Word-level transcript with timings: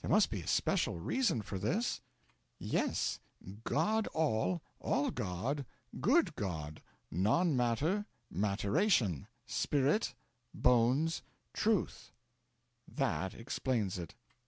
There 0.00 0.10
must 0.10 0.30
be 0.30 0.40
a 0.40 0.48
special 0.48 0.98
reason 0.98 1.42
for 1.42 1.56
this?' 1.56 2.00
'Yes 2.58 3.20
God 3.62 4.08
all, 4.08 4.62
all 4.80 5.12
God, 5.12 5.64
good 6.00 6.34
Good, 6.34 6.82
non 7.08 7.56
Matter, 7.56 8.04
Matteration, 8.28 9.28
Spirit, 9.46 10.16
Bones, 10.52 11.22
Truth.' 11.52 12.10
'That 12.88 13.32
explains 13.34 13.96
it.' 13.96 14.16